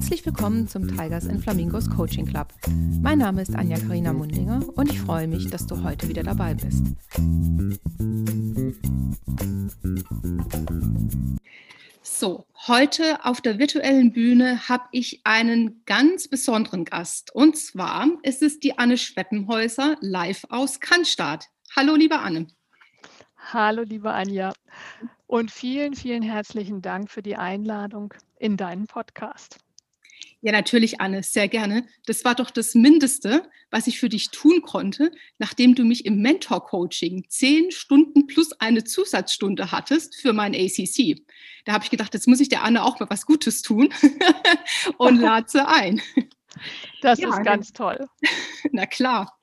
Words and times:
Herzlich 0.00 0.24
willkommen 0.24 0.66
zum 0.66 0.88
Tigers 0.88 1.28
and 1.28 1.42
Flamingos 1.42 1.90
Coaching 1.90 2.24
Club. 2.24 2.54
Mein 3.02 3.18
Name 3.18 3.42
ist 3.42 3.54
Anja 3.54 3.78
Karina 3.78 4.14
Mundinger 4.14 4.66
und 4.74 4.90
ich 4.90 4.98
freue 4.98 5.28
mich, 5.28 5.50
dass 5.50 5.66
du 5.66 5.84
heute 5.84 6.08
wieder 6.08 6.22
dabei 6.22 6.54
bist. 6.54 6.86
So, 12.02 12.46
heute 12.66 13.22
auf 13.26 13.42
der 13.42 13.58
virtuellen 13.58 14.10
Bühne 14.10 14.70
habe 14.70 14.84
ich 14.90 15.20
einen 15.24 15.82
ganz 15.84 16.28
besonderen 16.28 16.86
Gast. 16.86 17.34
Und 17.34 17.58
zwar 17.58 18.08
ist 18.22 18.42
es 18.42 18.58
die 18.58 18.78
Anne 18.78 18.96
Schweppenhäuser 18.96 19.98
live 20.00 20.46
aus 20.48 20.80
Cannstatt. 20.80 21.44
Hallo, 21.76 21.94
liebe 21.94 22.18
Anne. 22.18 22.46
Hallo, 23.52 23.82
liebe 23.82 24.10
Anja. 24.10 24.54
Und 25.26 25.50
vielen, 25.50 25.94
vielen 25.94 26.22
herzlichen 26.22 26.80
Dank 26.80 27.10
für 27.10 27.22
die 27.22 27.36
Einladung 27.36 28.14
in 28.38 28.56
deinen 28.56 28.86
Podcast. 28.86 29.58
Ja, 30.42 30.52
natürlich, 30.52 31.02
Anne, 31.02 31.22
sehr 31.22 31.48
gerne. 31.48 31.86
Das 32.06 32.24
war 32.24 32.34
doch 32.34 32.50
das 32.50 32.74
Mindeste, 32.74 33.50
was 33.70 33.86
ich 33.86 34.00
für 34.00 34.08
dich 34.08 34.30
tun 34.30 34.62
konnte, 34.62 35.12
nachdem 35.38 35.74
du 35.74 35.84
mich 35.84 36.06
im 36.06 36.22
Mentor-Coaching 36.22 37.26
zehn 37.28 37.70
Stunden 37.70 38.26
plus 38.26 38.52
eine 38.58 38.84
Zusatzstunde 38.84 39.70
hattest 39.70 40.16
für 40.16 40.32
mein 40.32 40.54
ACC. 40.54 41.22
Da 41.66 41.72
habe 41.72 41.84
ich 41.84 41.90
gedacht, 41.90 42.14
jetzt 42.14 42.26
muss 42.26 42.40
ich 42.40 42.48
der 42.48 42.64
Anne 42.64 42.84
auch 42.84 42.98
mal 43.00 43.10
was 43.10 43.26
Gutes 43.26 43.60
tun 43.60 43.92
und 44.98 45.16
lade 45.20 45.46
sie 45.48 45.66
ein. 45.66 46.00
Das 47.02 47.18
ja, 47.18 47.28
ist 47.28 47.44
ganz 47.44 47.72
toll. 47.74 48.08
Na 48.72 48.86
klar. 48.86 49.38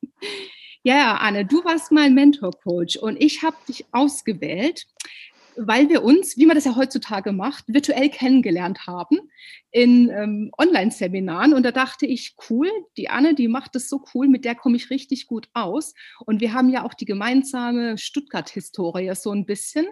Ja, 0.81 1.17
Anne, 1.17 1.45
du 1.45 1.63
warst 1.63 1.91
mein 1.91 2.15
Mentor-Coach 2.15 2.97
und 2.97 3.21
ich 3.21 3.43
habe 3.43 3.57
dich 3.67 3.85
ausgewählt, 3.91 4.87
weil 5.57 5.89
wir 5.89 6.03
uns, 6.03 6.37
wie 6.37 6.45
man 6.45 6.55
das 6.55 6.65
ja 6.65 6.75
heutzutage 6.75 7.31
macht, 7.31 7.65
virtuell 7.67 8.09
kennengelernt 8.09 8.85
haben 8.85 9.19
in 9.71 10.09
ähm, 10.09 10.51
Online-Seminaren. 10.57 11.53
Und 11.53 11.63
da 11.63 11.71
dachte 11.71 12.05
ich, 12.05 12.35
cool, 12.49 12.69
die 12.95 13.09
Anne, 13.09 13.33
die 13.33 13.47
macht 13.47 13.75
das 13.75 13.89
so 13.89 14.03
cool, 14.13 14.27
mit 14.27 14.45
der 14.45 14.55
komme 14.55 14.77
ich 14.77 14.89
richtig 14.89 15.27
gut 15.27 15.49
aus. 15.53 15.95
Und 16.25 16.41
wir 16.41 16.53
haben 16.53 16.69
ja 16.69 16.85
auch 16.85 16.93
die 16.93 17.05
gemeinsame 17.05 17.97
Stuttgart-Historie 17.97 19.13
so 19.15 19.31
ein 19.31 19.45
bisschen. 19.45 19.87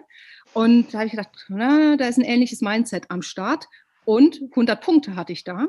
Und 0.52 0.94
da 0.94 0.98
habe 0.98 1.06
ich 1.06 1.12
gedacht, 1.12 1.46
na, 1.48 1.96
da 1.96 2.06
ist 2.06 2.18
ein 2.18 2.24
ähnliches 2.24 2.60
Mindset 2.60 3.10
am 3.10 3.22
Start. 3.22 3.66
Und 4.04 4.40
100 4.50 4.80
Punkte 4.80 5.16
hatte 5.16 5.32
ich 5.32 5.42
da. 5.42 5.66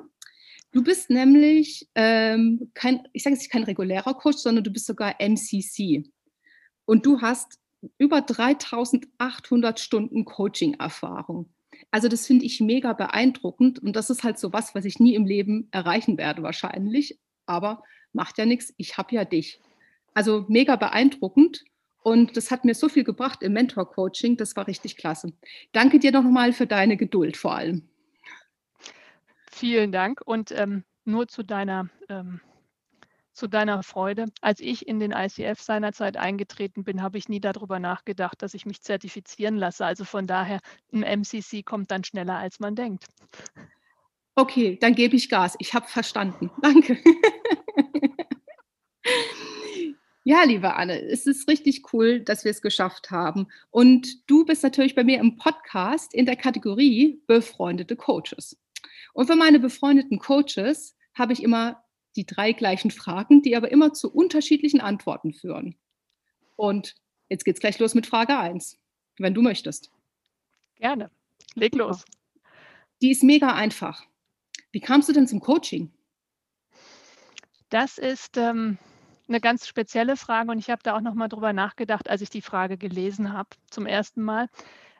Du 0.71 0.83
bist 0.83 1.09
nämlich 1.09 1.89
ähm, 1.95 2.71
kein, 2.75 3.07
ich 3.13 3.23
sage 3.23 3.33
jetzt 3.33 3.41
nicht 3.41 3.51
kein 3.51 3.63
regulärer 3.63 4.13
Coach, 4.13 4.37
sondern 4.37 4.63
du 4.63 4.71
bist 4.71 4.85
sogar 4.85 5.15
MCC. 5.19 6.03
Und 6.85 7.05
du 7.05 7.21
hast 7.21 7.59
über 7.97 8.21
3800 8.21 9.79
Stunden 9.79 10.25
Coaching-Erfahrung. 10.25 11.49
Also 11.91 12.07
das 12.07 12.25
finde 12.25 12.45
ich 12.45 12.59
mega 12.59 12.93
beeindruckend 12.93 13.79
und 13.79 13.95
das 13.95 14.09
ist 14.09 14.23
halt 14.23 14.39
so 14.39 14.53
was, 14.53 14.75
was 14.75 14.85
ich 14.85 14.99
nie 14.99 15.15
im 15.15 15.25
Leben 15.25 15.67
erreichen 15.71 16.17
werde 16.17 16.43
wahrscheinlich, 16.43 17.19
aber 17.45 17.83
macht 18.13 18.37
ja 18.37 18.45
nichts, 18.45 18.73
ich 18.77 18.97
habe 18.97 19.15
ja 19.15 19.25
dich. 19.25 19.59
Also 20.13 20.45
mega 20.47 20.75
beeindruckend 20.75 21.63
und 22.03 22.35
das 22.35 22.51
hat 22.51 22.65
mir 22.65 22.73
so 22.73 22.89
viel 22.89 23.03
gebracht 23.03 23.43
im 23.43 23.53
Mentor-Coaching, 23.53 24.37
das 24.37 24.55
war 24.55 24.67
richtig 24.67 24.97
klasse. 24.97 25.33
Danke 25.71 25.99
dir 25.99 26.11
nochmal 26.11 26.53
für 26.53 26.67
deine 26.67 26.97
Geduld 26.97 27.37
vor 27.37 27.55
allem. 27.55 27.87
Vielen 29.51 29.91
Dank 29.91 30.21
und 30.25 30.51
ähm, 30.51 30.83
nur 31.05 31.27
zu 31.27 31.43
deiner 31.43 31.89
ähm, 32.09 32.41
zu 33.37 33.47
deiner 33.47 33.83
Freude. 33.83 34.25
Als 34.41 34.59
ich 34.59 34.87
in 34.87 34.99
den 34.99 35.11
ICF 35.11 35.61
seinerzeit 35.61 36.17
eingetreten 36.17 36.83
bin, 36.83 37.01
habe 37.01 37.17
ich 37.17 37.29
nie 37.29 37.39
darüber 37.39 37.79
nachgedacht, 37.79 38.41
dass 38.41 38.53
ich 38.53 38.65
mich 38.65 38.81
zertifizieren 38.81 39.55
lasse. 39.55 39.85
Also 39.85 40.03
von 40.03 40.27
daher, 40.27 40.59
ein 40.91 41.03
MCC 41.03 41.63
kommt 41.63 41.91
dann 41.91 42.03
schneller, 42.03 42.37
als 42.37 42.59
man 42.59 42.75
denkt. 42.75 43.05
Okay, 44.35 44.77
dann 44.81 44.95
gebe 44.95 45.15
ich 45.15 45.29
Gas. 45.29 45.55
Ich 45.59 45.73
habe 45.73 45.87
verstanden. 45.87 46.51
Danke. 46.61 46.97
Ja, 50.23 50.43
liebe 50.43 50.75
Anne, 50.75 50.99
es 50.99 51.25
ist 51.25 51.47
richtig 51.47 51.93
cool, 51.93 52.19
dass 52.19 52.43
wir 52.43 52.51
es 52.51 52.61
geschafft 52.61 53.11
haben. 53.11 53.47
Und 53.69 54.29
du 54.29 54.43
bist 54.43 54.61
natürlich 54.61 54.93
bei 54.93 55.05
mir 55.05 55.19
im 55.19 55.37
Podcast 55.37 56.13
in 56.13 56.25
der 56.25 56.35
Kategorie 56.35 57.21
befreundete 57.27 57.95
Coaches. 57.95 58.57
Und 59.13 59.27
für 59.27 59.37
meine 59.37 59.59
befreundeten 59.59 60.19
Coaches 60.19 60.97
habe 61.13 61.31
ich 61.31 61.41
immer 61.41 61.81
die 62.17 62.25
drei 62.25 62.51
gleichen 62.51 62.91
Fragen, 62.91 63.41
die 63.41 63.55
aber 63.55 63.71
immer 63.71 63.93
zu 63.93 64.11
unterschiedlichen 64.11 64.81
Antworten 64.81 65.33
führen. 65.33 65.77
Und 66.55 66.95
jetzt 67.29 67.45
geht 67.45 67.55
es 67.55 67.61
gleich 67.61 67.79
los 67.79 67.95
mit 67.95 68.07
Frage 68.07 68.37
1, 68.37 68.77
wenn 69.17 69.33
du 69.33 69.41
möchtest. 69.41 69.91
Gerne. 70.75 71.11
Leg 71.53 71.75
los. 71.75 72.03
Die 73.01 73.11
ist 73.11 73.23
mega 73.23 73.53
einfach. 73.53 74.03
Wie 74.71 74.81
kamst 74.81 75.07
du 75.07 75.13
denn 75.13 75.27
zum 75.27 75.39
Coaching? 75.39 75.93
Das 77.69 77.97
ist 77.97 78.37
ähm, 78.37 78.77
eine 79.27 79.39
ganz 79.39 79.67
spezielle 79.67 80.17
Frage 80.17 80.51
und 80.51 80.59
ich 80.59 80.69
habe 80.69 80.81
da 80.83 80.95
auch 80.95 81.01
noch 81.01 81.13
mal 81.13 81.27
drüber 81.27 81.53
nachgedacht, 81.53 82.09
als 82.09 82.21
ich 82.21 82.29
die 82.29 82.41
Frage 82.41 82.77
gelesen 82.77 83.33
habe 83.33 83.49
zum 83.69 83.85
ersten 83.85 84.23
Mal. 84.23 84.47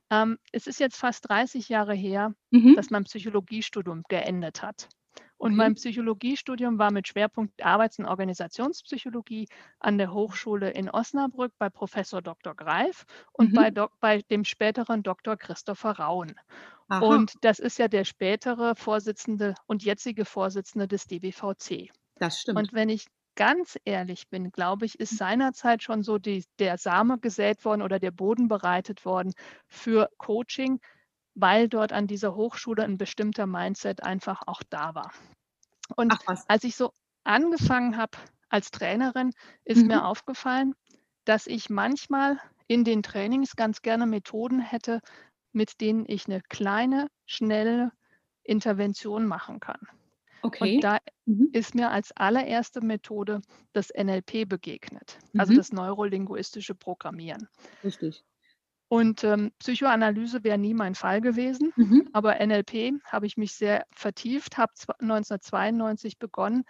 Ähm, 0.10 0.38
es 0.52 0.68
ist 0.68 0.80
jetzt 0.80 0.98
fast 0.98 1.28
30 1.30 1.70
Jahre 1.70 1.94
her, 1.94 2.34
mhm. 2.52 2.76
dass 2.76 2.90
mein 2.90 3.04
Psychologiestudium 3.06 4.04
geendet 4.08 4.62
hat. 4.62 4.90
Und 5.38 5.52
okay. 5.52 5.58
mein 5.58 5.76
Psychologiestudium 5.76 6.80
war 6.80 6.92
mit 6.92 7.08
Schwerpunkt 7.08 7.64
Arbeits- 7.64 8.00
und 8.00 8.06
Organisationspsychologie 8.06 9.48
an 9.80 9.98
der 9.98 10.12
Hochschule 10.12 10.72
in 10.72 10.90
Osnabrück 10.90 11.54
bei 11.60 11.70
Professor 11.70 12.22
Dr. 12.22 12.56
Greif 12.56 13.06
und 13.34 13.52
mhm. 13.52 13.56
bei, 13.56 13.72
bei, 14.00 14.22
dem 14.24 14.46
späteren 14.46 15.04
Dr. 15.04 15.38
Christopher 15.38 15.92
Rauen. 15.92 16.36
Aha. 16.90 17.06
Und 17.06 17.34
das 17.42 17.60
ist 17.60 17.78
ja 17.78 17.88
der 17.88 18.04
spätere 18.04 18.76
Vorsitzende 18.76 19.56
und 19.68 19.84
jetzige 19.84 20.26
Vorsitzende 20.26 20.88
des 20.88 21.06
DBVC. 21.06 21.92
Das 22.16 22.40
stimmt. 22.40 22.58
Und 22.58 22.74
wenn 22.74 22.90
ich 22.90 23.06
ganz 23.36 23.78
ehrlich 23.86 24.30
bin, 24.30 24.52
glaube 24.52 24.86
ich, 24.86 25.00
ist 25.00 25.18
seinerzeit 25.18 25.84
schon 25.84 26.02
so 26.02 26.18
die, 26.18 26.44
der 26.60 26.78
Same 26.78 27.20
gesät 27.20 27.64
worden 27.64 27.84
oder 27.84 28.00
der 28.00 28.12
Boden 28.12 28.48
bereitet 28.48 29.06
worden 29.06 29.34
für 29.68 30.10
Coaching, 30.18 30.80
weil 31.40 31.70
dort 31.70 31.94
an 31.94 32.08
dieser 32.08 32.36
Hochschule 32.36 32.84
ein 32.84 32.98
bestimmter 32.98 33.46
Mindset 33.46 34.04
einfach 34.04 34.42
auch 34.48 34.64
da 34.70 34.96
war. 34.96 35.12
Und 35.96 36.14
als 36.48 36.64
ich 36.64 36.76
so 36.76 36.92
angefangen 37.24 37.96
habe 37.96 38.18
als 38.50 38.72
Trainerin, 38.72 39.32
ist 39.64 39.82
mhm. 39.82 39.88
mir 39.88 40.06
aufgefallen, 40.06 40.74
dass 41.26 41.46
ich 41.46 41.70
manchmal 41.70 42.40
in 42.66 42.84
den 42.84 43.04
Trainings 43.04 43.56
ganz 43.56 43.82
gerne 43.82 44.08
Methoden 44.08 44.60
hätte, 44.60 45.00
mit 45.54 45.80
denen 45.80 46.06
ich 46.08 46.26
eine 46.26 46.42
kleine, 46.42 47.08
schnelle 47.26 47.92
Intervention 48.44 49.28
machen 49.28 49.60
kann. 49.60 49.80
Okay. 50.42 50.76
Und 50.76 50.84
da 50.84 50.98
mhm. 51.26 51.50
ist 51.54 51.76
mir 51.76 51.92
als 51.92 52.12
allererste 52.16 52.82
Methode 52.82 53.42
das 53.74 53.90
NLP 53.96 54.50
begegnet, 54.50 55.18
also 55.18 55.28
mhm. 55.34 55.40
also 55.40 55.54
das 55.56 55.72
neurolinguistische 55.72 56.74
Programmieren. 56.74 57.48
Richtig. 57.84 58.24
Und 58.90 59.24
ähm, 59.24 59.52
Psychoanalyse 59.60 60.44
wäre 60.44 60.58
nie 60.58 60.74
mein 60.74 60.96
Fall 60.96 61.20
gewesen, 61.20 61.74
mhm. 61.76 62.10
aber 62.14 62.36
NLP 62.46 63.02
habe 63.04 63.26
ich 63.26 63.36
mich 63.36 63.54
sehr 63.54 63.86
vertieft, 63.94 64.58
habe 64.58 64.72
1992 65.00 66.20
begonnen, 66.20 66.64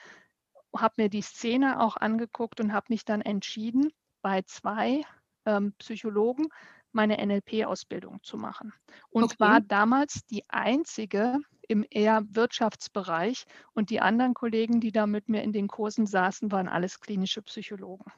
habe 0.75 0.95
mir 0.97 1.09
die 1.09 1.21
Szene 1.21 1.79
auch 1.79 1.95
angeguckt 1.95 2.59
und 2.59 2.73
habe 2.73 2.87
mich 2.89 3.05
dann 3.05 3.21
entschieden, 3.21 3.91
bei 4.23 4.41
zwei 4.41 5.03
ähm, 5.45 5.73
Psychologen 5.77 6.47
meine 6.91 7.23
NLP-Ausbildung 7.23 8.23
zu 8.23 8.37
machen. 8.37 8.73
Und 9.09 9.25
okay. 9.25 9.35
war 9.37 9.61
damals 9.61 10.25
die 10.25 10.43
einzige 10.49 11.37
im 11.67 11.85
eher 11.89 12.23
Wirtschaftsbereich 12.29 13.45
und 13.73 13.89
die 13.89 13.99
anderen 13.99 14.33
Kollegen, 14.33 14.79
die 14.79 14.91
da 14.91 15.05
mit 15.05 15.29
mir 15.29 15.43
in 15.43 15.53
den 15.53 15.67
Kursen 15.67 16.07
saßen, 16.07 16.51
waren 16.51 16.67
alles 16.67 16.99
klinische 16.99 17.43
Psychologen. 17.43 18.11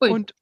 Ui. 0.00 0.10
Und 0.10 0.34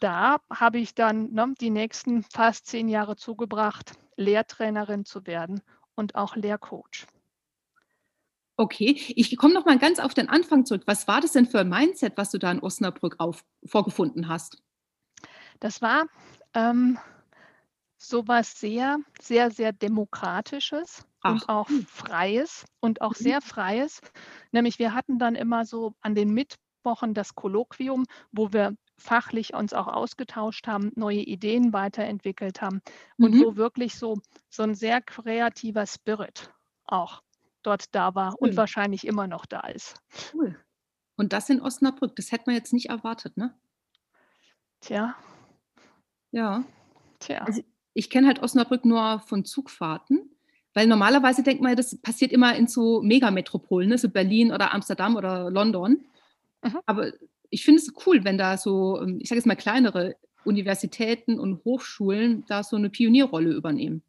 da 0.00 0.38
habe 0.50 0.78
ich 0.78 0.94
dann 0.94 1.32
ne, 1.32 1.54
die 1.60 1.70
nächsten 1.70 2.22
fast 2.22 2.66
zehn 2.66 2.88
Jahre 2.88 3.16
zugebracht, 3.16 3.92
Lehrtrainerin 4.16 5.04
zu 5.04 5.26
werden 5.26 5.62
und 5.94 6.14
auch 6.14 6.36
Lehrcoach. 6.36 7.06
Okay, 8.56 9.00
ich 9.16 9.34
komme 9.38 9.54
noch 9.54 9.64
mal 9.64 9.78
ganz 9.78 9.98
auf 10.00 10.12
den 10.12 10.28
Anfang 10.28 10.66
zurück. 10.66 10.82
Was 10.84 11.08
war 11.08 11.20
das 11.20 11.32
denn 11.32 11.46
für 11.46 11.60
ein 11.60 11.68
Mindset, 11.68 12.16
was 12.16 12.30
du 12.30 12.38
da 12.38 12.50
in 12.50 12.60
Osnabrück 12.60 13.16
auf, 13.18 13.42
vorgefunden 13.64 14.28
hast? 14.28 14.58
Das 15.60 15.80
war 15.80 16.06
ähm, 16.52 16.98
sowas 17.96 18.60
sehr, 18.60 18.98
sehr, 19.20 19.50
sehr 19.50 19.72
Demokratisches 19.72 21.06
Ach. 21.22 21.32
und 21.32 21.48
auch. 21.48 21.70
Freies 21.86 22.66
und 22.80 23.00
auch 23.00 23.14
mhm. 23.18 23.22
sehr 23.24 23.40
Freies. 23.40 24.00
Nämlich 24.52 24.78
wir 24.78 24.94
hatten 24.94 25.18
dann 25.18 25.36
immer 25.36 25.64
so 25.64 25.94
an 26.00 26.14
den 26.14 26.34
Mittwochen 26.34 27.14
das 27.14 27.34
Kolloquium, 27.34 28.04
wo 28.30 28.52
wir 28.52 28.74
fachlich 29.00 29.54
uns 29.54 29.72
auch 29.72 29.88
ausgetauscht 29.88 30.66
haben, 30.66 30.92
neue 30.94 31.20
Ideen 31.20 31.72
weiterentwickelt 31.72 32.62
haben 32.62 32.80
und 33.18 33.34
mhm. 33.34 33.44
wo 33.44 33.56
wirklich 33.56 33.96
so, 33.96 34.18
so 34.48 34.62
ein 34.62 34.74
sehr 34.74 35.00
kreativer 35.00 35.86
Spirit 35.86 36.52
auch 36.84 37.22
dort 37.62 37.94
da 37.94 38.14
war 38.14 38.34
cool. 38.40 38.50
und 38.50 38.56
wahrscheinlich 38.56 39.06
immer 39.06 39.26
noch 39.26 39.46
da 39.46 39.60
ist. 39.60 40.00
Cool. 40.34 40.56
Und 41.16 41.32
das 41.32 41.50
in 41.50 41.60
Osnabrück, 41.60 42.16
das 42.16 42.32
hätte 42.32 42.44
man 42.46 42.56
jetzt 42.56 42.72
nicht 42.72 42.88
erwartet, 42.88 43.36
ne? 43.36 43.54
Tja. 44.80 45.14
Ja. 46.30 46.64
Tja. 47.18 47.38
Also 47.38 47.62
ich 47.92 48.08
kenne 48.08 48.26
halt 48.26 48.42
Osnabrück 48.42 48.84
nur 48.84 49.20
von 49.20 49.44
Zugfahrten, 49.44 50.30
Weil 50.72 50.86
normalerweise 50.86 51.42
denkt 51.42 51.62
man, 51.62 51.76
das 51.76 52.00
passiert 52.00 52.32
immer 52.32 52.54
in 52.54 52.68
so 52.68 53.02
Megametropolen, 53.02 53.88
ne? 53.88 53.98
so 53.98 54.08
Berlin 54.08 54.52
oder 54.52 54.72
Amsterdam 54.72 55.16
oder 55.16 55.50
London. 55.50 56.04
Mhm. 56.62 56.78
Aber 56.86 57.12
ich 57.50 57.64
finde 57.64 57.82
es 57.82 57.92
cool, 58.06 58.24
wenn 58.24 58.38
da 58.38 58.56
so, 58.56 59.00
ähm, 59.00 59.18
ich 59.20 59.28
sage 59.28 59.38
jetzt 59.38 59.46
mal 59.46 59.56
kleinere 59.56 60.16
Universitäten 60.44 61.38
und 61.38 61.64
Hochschulen 61.64 62.44
da 62.46 62.62
so 62.62 62.76
eine 62.76 62.90
Pionierrolle 62.90 63.50
übernehmen. 63.50 64.02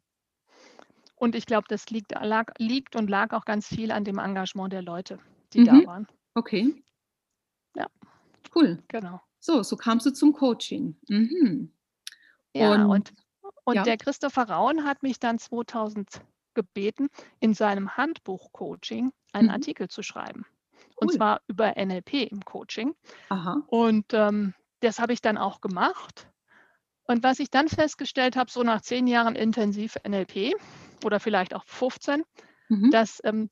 Und 1.16 1.36
ich 1.36 1.46
glaube, 1.46 1.66
das 1.68 1.90
liegt, 1.90 2.12
lag, 2.12 2.52
liegt 2.58 2.96
und 2.96 3.08
lag 3.08 3.32
auch 3.32 3.44
ganz 3.44 3.68
viel 3.68 3.92
an 3.92 4.04
dem 4.04 4.18
Engagement 4.18 4.72
der 4.72 4.82
Leute, 4.82 5.18
die 5.52 5.60
mhm. 5.60 5.64
da 5.66 5.86
waren. 5.86 6.08
Okay. 6.34 6.82
Ja. 7.76 7.86
Cool. 8.54 8.82
Genau. 8.88 9.20
So, 9.38 9.62
so 9.62 9.76
kamst 9.76 10.06
du 10.06 10.12
zum 10.12 10.32
Coaching. 10.32 10.96
Mhm. 11.08 11.70
Ja, 12.54 12.72
und, 12.72 12.86
und, 12.86 13.12
und 13.64 13.74
ja. 13.74 13.82
der 13.82 13.98
Christopher 13.98 14.48
Raun 14.48 14.84
hat 14.84 15.02
mich 15.02 15.20
dann 15.20 15.38
2000 15.38 16.22
gebeten, 16.54 17.08
in 17.40 17.54
seinem 17.54 17.96
Handbuch 17.96 18.52
Coaching 18.52 19.12
einen 19.32 19.48
mhm. 19.48 19.54
Artikel 19.54 19.88
zu 19.88 20.02
schreiben. 20.02 20.44
Cool. 20.96 21.08
Und 21.08 21.12
zwar 21.12 21.40
über 21.46 21.74
NLP 21.76 22.30
im 22.30 22.44
Coaching. 22.44 22.94
Aha. 23.28 23.62
Und 23.66 24.06
ähm, 24.12 24.54
das 24.80 24.98
habe 24.98 25.12
ich 25.12 25.20
dann 25.20 25.38
auch 25.38 25.60
gemacht. 25.60 26.28
Und 27.04 27.22
was 27.22 27.40
ich 27.40 27.50
dann 27.50 27.68
festgestellt 27.68 28.36
habe, 28.36 28.50
so 28.50 28.62
nach 28.62 28.80
zehn 28.80 29.06
Jahren 29.06 29.34
intensiv 29.34 29.96
NLP 30.06 30.54
oder 31.04 31.20
vielleicht 31.20 31.54
auch 31.54 31.64
15, 31.64 32.24
mhm. 32.68 32.90
dass 32.90 33.20
ähm, 33.24 33.50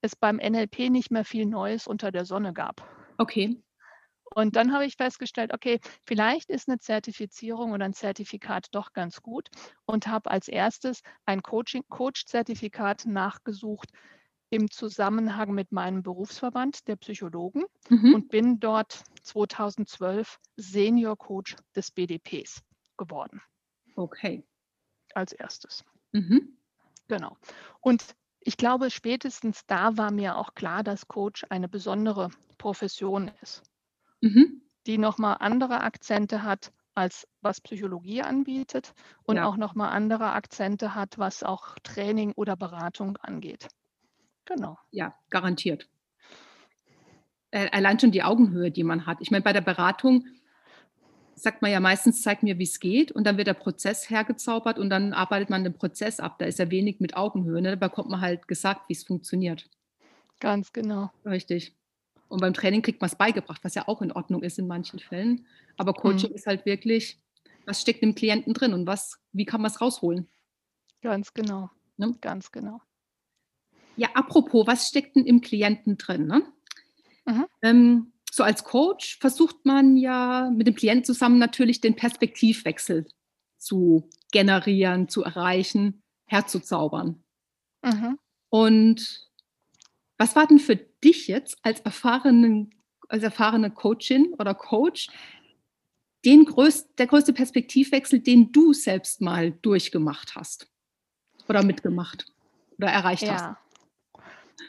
es 0.00 0.16
beim 0.16 0.36
NLP 0.36 0.90
nicht 0.90 1.10
mehr 1.10 1.24
viel 1.24 1.46
Neues 1.46 1.86
unter 1.86 2.10
der 2.10 2.24
Sonne 2.24 2.52
gab. 2.52 2.88
Okay. 3.18 3.62
Und 4.34 4.56
dann 4.56 4.72
habe 4.72 4.86
ich 4.86 4.96
festgestellt, 4.96 5.52
okay, 5.52 5.78
vielleicht 6.04 6.48
ist 6.48 6.68
eine 6.68 6.78
Zertifizierung 6.78 7.72
oder 7.72 7.84
ein 7.84 7.92
Zertifikat 7.92 8.68
doch 8.72 8.92
ganz 8.92 9.20
gut 9.20 9.48
und 9.84 10.06
habe 10.06 10.30
als 10.30 10.48
erstes 10.48 11.02
ein 11.26 11.42
Coach-Zertifikat 11.42 13.04
nachgesucht 13.04 13.90
im 14.52 14.70
Zusammenhang 14.70 15.52
mit 15.52 15.72
meinem 15.72 16.02
Berufsverband 16.02 16.86
der 16.86 16.96
Psychologen 16.96 17.64
mhm. 17.88 18.14
und 18.14 18.28
bin 18.28 18.60
dort 18.60 19.02
2012 19.22 20.38
Senior 20.56 21.16
Coach 21.16 21.56
des 21.74 21.90
BDPs 21.90 22.62
geworden. 22.96 23.42
Okay. 23.96 24.44
Als 25.14 25.32
erstes. 25.32 25.84
Mhm. 26.12 26.56
Genau. 27.08 27.36
Und 27.80 28.14
ich 28.40 28.56
glaube, 28.56 28.90
spätestens 28.90 29.66
da 29.66 29.96
war 29.96 30.10
mir 30.10 30.36
auch 30.36 30.54
klar, 30.54 30.82
dass 30.82 31.08
Coach 31.08 31.44
eine 31.50 31.68
besondere 31.68 32.30
Profession 32.58 33.30
ist 33.40 33.62
mhm. 34.22 34.62
die 34.86 34.98
nochmal 34.98 35.36
andere 35.40 35.82
Akzente 35.82 36.42
hat, 36.42 36.72
als 36.94 37.26
was 37.40 37.60
Psychologie 37.60 38.22
anbietet 38.22 38.94
und 39.24 39.36
ja. 39.36 39.46
auch 39.46 39.56
nochmal 39.56 39.90
andere 39.90 40.32
Akzente 40.32 40.94
hat, 40.94 41.18
was 41.18 41.42
auch 41.42 41.76
Training 41.82 42.32
oder 42.32 42.56
Beratung 42.56 43.16
angeht. 43.18 43.68
Genau. 44.54 44.78
Ja, 44.90 45.14
garantiert. 45.30 45.88
Allein 47.50 47.98
schon 47.98 48.12
die 48.12 48.22
Augenhöhe, 48.22 48.70
die 48.70 48.84
man 48.84 49.06
hat. 49.06 49.18
Ich 49.20 49.30
meine, 49.30 49.42
bei 49.42 49.52
der 49.52 49.60
Beratung 49.60 50.26
sagt 51.34 51.60
man 51.62 51.70
ja 51.70 51.80
meistens, 51.80 52.22
zeig 52.22 52.42
mir, 52.42 52.58
wie 52.58 52.64
es 52.64 52.80
geht 52.80 53.12
und 53.12 53.24
dann 53.24 53.36
wird 53.36 53.48
der 53.48 53.54
Prozess 53.54 54.08
hergezaubert 54.08 54.78
und 54.78 54.90
dann 54.90 55.12
arbeitet 55.12 55.50
man 55.50 55.64
den 55.64 55.74
Prozess 55.74 56.20
ab. 56.20 56.38
Da 56.38 56.46
ist 56.46 56.58
ja 56.58 56.70
wenig 56.70 57.00
mit 57.00 57.16
Augenhöhe. 57.16 57.60
Ne? 57.60 57.76
Da 57.76 57.88
bekommt 57.88 58.10
man 58.10 58.20
halt 58.20 58.48
gesagt, 58.48 58.88
wie 58.88 58.94
es 58.94 59.04
funktioniert. 59.04 59.68
Ganz 60.40 60.72
genau. 60.72 61.10
Richtig. 61.24 61.74
Und 62.28 62.40
beim 62.40 62.54
Training 62.54 62.80
kriegt 62.80 63.00
man 63.00 63.08
es 63.08 63.16
beigebracht, 63.16 63.62
was 63.64 63.74
ja 63.74 63.88
auch 63.88 64.00
in 64.00 64.12
Ordnung 64.12 64.42
ist 64.42 64.58
in 64.58 64.66
manchen 64.66 64.98
Fällen. 64.98 65.46
Aber 65.76 65.92
Coaching 65.92 66.30
mhm. 66.30 66.36
ist 66.36 66.46
halt 66.46 66.64
wirklich, 66.64 67.18
was 67.66 67.82
steckt 67.82 68.02
im 68.02 68.14
Klienten 68.14 68.54
drin 68.54 68.72
und 68.72 68.86
was, 68.86 69.20
wie 69.32 69.44
kann 69.44 69.60
man 69.60 69.70
es 69.70 69.80
rausholen? 69.80 70.28
Ganz 71.02 71.34
genau. 71.34 71.70
Ne? 71.96 72.14
Ganz 72.20 72.50
genau. 72.50 72.80
Ja, 73.96 74.08
apropos, 74.14 74.66
was 74.66 74.88
steckt 74.88 75.16
denn 75.16 75.26
im 75.26 75.40
Klienten 75.40 75.98
drin? 75.98 76.26
Ne? 76.26 76.42
Mhm. 77.26 77.46
Ähm, 77.62 78.12
so 78.30 78.42
als 78.42 78.64
Coach 78.64 79.18
versucht 79.18 79.66
man 79.66 79.96
ja 79.96 80.50
mit 80.50 80.66
dem 80.66 80.74
Klienten 80.74 81.04
zusammen 81.04 81.38
natürlich 81.38 81.80
den 81.80 81.96
Perspektivwechsel 81.96 83.06
zu 83.58 84.08
generieren, 84.32 85.08
zu 85.08 85.22
erreichen, 85.22 86.02
herzuzaubern. 86.26 87.22
Mhm. 87.82 88.18
Und 88.48 89.28
was 90.18 90.34
war 90.34 90.46
denn 90.46 90.58
für 90.58 90.76
dich 90.76 91.28
jetzt 91.28 91.58
als, 91.62 91.80
erfahrenen, 91.80 92.74
als 93.08 93.22
erfahrene 93.22 93.70
Coachin 93.70 94.34
oder 94.38 94.54
Coach 94.54 95.08
den 96.24 96.44
größt, 96.44 96.98
der 96.98 97.08
größte 97.08 97.32
Perspektivwechsel, 97.32 98.20
den 98.20 98.52
du 98.52 98.72
selbst 98.72 99.20
mal 99.20 99.52
durchgemacht 99.52 100.36
hast 100.36 100.70
oder 101.48 101.62
mitgemacht 101.62 102.26
oder 102.78 102.88
erreicht 102.88 103.24
ja. 103.24 103.34
hast? 103.34 103.61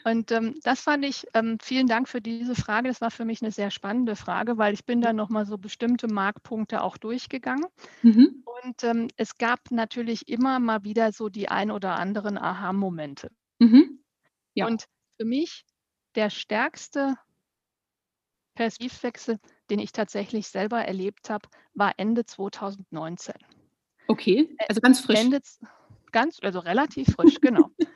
Und 0.04 0.32
ähm, 0.32 0.54
das 0.62 0.80
fand 0.80 1.04
ich, 1.04 1.26
ähm, 1.34 1.58
vielen 1.62 1.86
Dank 1.86 2.08
für 2.08 2.20
diese 2.20 2.54
Frage. 2.54 2.88
Das 2.88 3.00
war 3.00 3.10
für 3.10 3.24
mich 3.24 3.42
eine 3.42 3.50
sehr 3.50 3.70
spannende 3.70 4.16
Frage, 4.16 4.58
weil 4.58 4.74
ich 4.74 4.84
bin 4.84 5.00
da 5.00 5.12
nochmal 5.12 5.46
so 5.46 5.56
bestimmte 5.58 6.08
Markpunkte 6.08 6.82
auch 6.82 6.96
durchgegangen. 6.96 7.66
Mhm. 8.02 8.44
Und 8.44 8.84
ähm, 8.84 9.08
es 9.16 9.38
gab 9.38 9.70
natürlich 9.70 10.28
immer 10.28 10.58
mal 10.58 10.84
wieder 10.84 11.12
so 11.12 11.28
die 11.28 11.48
ein 11.48 11.70
oder 11.70 11.96
anderen 11.96 12.38
Aha-Momente. 12.38 13.30
Mhm. 13.58 14.00
Ja. 14.54 14.66
Und 14.66 14.84
für 15.18 15.26
mich 15.26 15.64
der 16.14 16.30
stärkste 16.30 17.16
Perspektivwechsel, 18.54 19.38
den 19.70 19.78
ich 19.78 19.92
tatsächlich 19.92 20.48
selber 20.48 20.84
erlebt 20.84 21.30
habe, 21.30 21.48
war 21.74 21.94
Ende 21.96 22.24
2019. 22.24 23.34
Okay, 24.06 24.54
also 24.68 24.80
ganz 24.80 25.00
frisch. 25.00 25.18
Ende, 25.18 25.40
ganz, 26.12 26.38
also 26.42 26.60
relativ 26.60 27.14
frisch, 27.14 27.40
genau. 27.40 27.70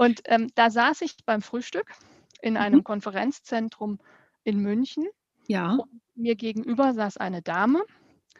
Und 0.00 0.22
ähm, 0.24 0.50
da 0.54 0.70
saß 0.70 1.02
ich 1.02 1.14
beim 1.26 1.42
Frühstück 1.42 1.84
in 2.40 2.56
einem 2.56 2.78
mhm. 2.78 2.84
Konferenzzentrum 2.84 3.98
in 4.44 4.58
München. 4.60 5.06
Ja. 5.46 5.72
Und 5.72 6.00
mir 6.14 6.36
gegenüber 6.36 6.94
saß 6.94 7.18
eine 7.18 7.42
Dame, 7.42 7.84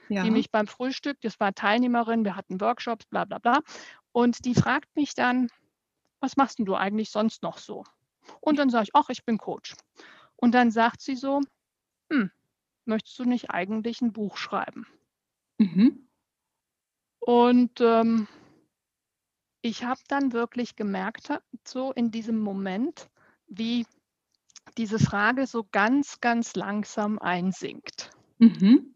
ja. 0.08 0.22
die 0.22 0.30
mich 0.30 0.50
beim 0.50 0.66
Frühstück, 0.66 1.20
das 1.20 1.38
war 1.38 1.52
Teilnehmerin, 1.54 2.24
wir 2.24 2.34
hatten 2.34 2.62
Workshops, 2.62 3.04
bla 3.04 3.26
bla 3.26 3.40
bla. 3.40 3.60
Und 4.10 4.46
die 4.46 4.54
fragt 4.54 4.96
mich 4.96 5.12
dann, 5.12 5.48
was 6.20 6.38
machst 6.38 6.58
denn 6.58 6.64
du 6.64 6.76
eigentlich 6.76 7.10
sonst 7.10 7.42
noch 7.42 7.58
so? 7.58 7.84
Und 8.40 8.58
dann 8.58 8.70
sage 8.70 8.84
ich, 8.84 8.90
ach, 8.94 9.10
ich 9.10 9.26
bin 9.26 9.36
Coach. 9.36 9.74
Und 10.36 10.54
dann 10.54 10.70
sagt 10.70 11.02
sie 11.02 11.14
so, 11.14 11.42
hm, 12.10 12.30
möchtest 12.86 13.18
du 13.18 13.24
nicht 13.24 13.50
eigentlich 13.50 14.00
ein 14.00 14.14
Buch 14.14 14.38
schreiben? 14.38 14.86
Mhm. 15.58 16.08
Und 17.18 17.82
ähm, 17.82 18.28
ich 19.62 19.84
habe 19.84 20.00
dann 20.08 20.32
wirklich 20.32 20.76
gemerkt, 20.76 21.32
so 21.66 21.92
in 21.92 22.10
diesem 22.10 22.38
Moment, 22.40 23.08
wie 23.46 23.86
diese 24.78 24.98
Frage 24.98 25.46
so 25.46 25.66
ganz, 25.70 26.20
ganz 26.20 26.54
langsam 26.54 27.18
einsinkt. 27.18 28.10
Mhm. 28.38 28.94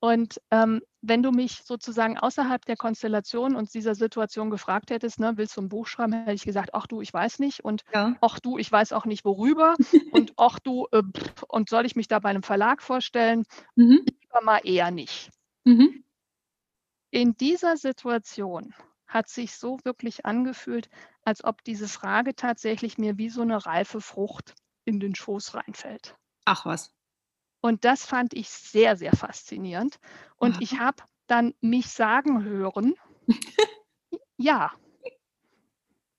Und 0.00 0.40
ähm, 0.52 0.80
wenn 1.00 1.24
du 1.24 1.32
mich 1.32 1.62
sozusagen 1.64 2.18
außerhalb 2.18 2.64
der 2.64 2.76
Konstellation 2.76 3.56
und 3.56 3.74
dieser 3.74 3.96
Situation 3.96 4.48
gefragt 4.48 4.90
hättest, 4.90 5.18
ne, 5.18 5.32
willst 5.36 5.56
du 5.56 5.62
ein 5.62 5.68
Buch 5.68 5.88
schreiben, 5.88 6.12
hätte 6.12 6.34
ich 6.34 6.44
gesagt, 6.44 6.70
ach 6.72 6.86
du, 6.86 7.00
ich 7.00 7.12
weiß 7.12 7.40
nicht 7.40 7.64
und 7.64 7.82
ja. 7.92 8.16
ach 8.20 8.38
du, 8.38 8.58
ich 8.58 8.70
weiß 8.70 8.92
auch 8.92 9.06
nicht 9.06 9.24
worüber 9.24 9.74
und 10.12 10.32
ach 10.36 10.60
du, 10.60 10.86
äh, 10.92 11.02
und 11.48 11.68
soll 11.68 11.84
ich 11.84 11.96
mich 11.96 12.06
da 12.06 12.20
bei 12.20 12.28
einem 12.28 12.44
Verlag 12.44 12.80
vorstellen? 12.80 13.44
Mhm. 13.74 14.04
Lieber 14.06 14.44
mal 14.44 14.60
eher 14.62 14.92
nicht. 14.92 15.30
Mhm. 15.64 16.04
In 17.10 17.36
dieser 17.36 17.76
Situation 17.76 18.74
hat 19.08 19.28
sich 19.28 19.56
so 19.56 19.78
wirklich 19.84 20.26
angefühlt, 20.26 20.88
als 21.24 21.42
ob 21.42 21.64
diese 21.64 21.88
Frage 21.88 22.36
tatsächlich 22.36 22.98
mir 22.98 23.18
wie 23.18 23.30
so 23.30 23.42
eine 23.42 23.64
reife 23.66 24.00
Frucht 24.00 24.54
in 24.84 25.00
den 25.00 25.14
Schoß 25.14 25.54
reinfällt. 25.54 26.16
Ach 26.44 26.66
was. 26.66 26.94
Und 27.60 27.84
das 27.84 28.06
fand 28.06 28.34
ich 28.34 28.48
sehr, 28.48 28.96
sehr 28.96 29.16
faszinierend. 29.16 29.98
Und 30.36 30.54
Aha. 30.54 30.60
ich 30.60 30.78
habe 30.78 31.02
dann 31.26 31.54
mich 31.60 31.88
sagen 31.88 32.44
hören, 32.44 32.94
ja. 34.36 34.72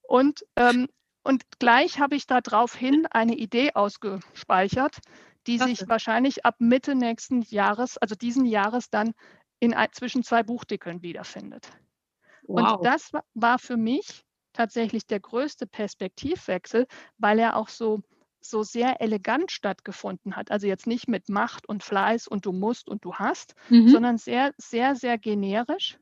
Und, 0.02 0.46
ähm, 0.56 0.90
und 1.24 1.44
gleich 1.60 2.00
habe 2.00 2.16
ich 2.16 2.28
daraufhin 2.28 3.06
eine 3.08 3.36
Idee 3.36 3.74
ausgespeichert, 3.74 4.98
die 5.48 5.58
Klasse. 5.58 5.76
sich 5.76 5.88
wahrscheinlich 5.88 6.46
ab 6.46 6.56
Mitte 6.60 6.96
nächsten 6.96 7.42
Jahres, 7.44 7.98
also 7.98 8.16
diesen 8.16 8.46
Jahres, 8.46 8.90
dann 8.90 9.14
in 9.60 9.76
zwischen 9.92 10.24
zwei 10.24 10.44
Buchdeckeln 10.44 11.02
wiederfindet. 11.02 11.70
Wow. 12.50 12.78
Und 12.78 12.86
das 12.86 13.12
war 13.34 13.60
für 13.60 13.78
mich 13.78 14.24
tatsächlich 14.54 15.06
der 15.06 15.20
größte 15.20 15.68
Perspektivwechsel, 15.68 16.88
weil 17.18 17.40
er 17.40 17.56
auch 17.56 17.70
so 17.70 18.02
so 18.42 18.64
sehr 18.64 19.02
elegant 19.02 19.52
stattgefunden 19.52 20.36
hat. 20.36 20.50
Also 20.50 20.66
jetzt 20.66 20.88
nicht 20.88 21.08
mit 21.08 21.30
Macht 21.30 21.68
und 21.68 21.84
Fleiß 21.84 22.28
und 22.28 22.46
du 22.46 22.54
musst 22.54 22.88
und 22.88 23.04
du 23.04 23.16
hast, 23.16 23.54
mhm. 23.70 23.90
sondern 23.90 24.18
sehr, 24.18 24.54
sehr, 24.58 24.96
sehr 24.96 25.18
generisch 25.18 25.98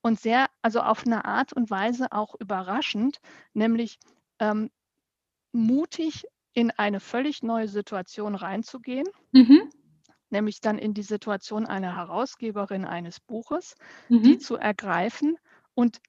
und 0.00 0.20
sehr, 0.20 0.48
also 0.62 0.80
auf 0.80 1.06
eine 1.06 1.24
Art 1.24 1.52
und 1.52 1.70
Weise 1.70 2.10
auch 2.10 2.34
überraschend, 2.40 3.20
nämlich 3.54 3.98
ähm, 4.40 4.70
mutig 5.52 6.24
in 6.52 6.70
eine 6.72 7.00
völlig 7.00 7.42
neue 7.42 7.68
Situation 7.68 8.34
reinzugehen. 8.34 9.06
Mhm. 9.32 9.70
Nämlich 10.28 10.60
dann 10.60 10.78
in 10.78 10.92
die 10.92 11.04
Situation 11.04 11.66
einer 11.66 11.94
Herausgeberin 11.94 12.84
eines 12.84 13.20
Buches, 13.20 13.76
mhm. 14.08 14.22
die 14.22 14.38
zu 14.38 14.56
ergreifen 14.56 15.38
und 15.76 16.00